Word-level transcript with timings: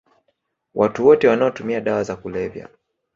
Watu 0.75 1.07
wote 1.07 1.27
wanaotumia 1.27 1.81
dawa 1.81 2.03
za 2.03 2.15
kulevya 2.15 2.69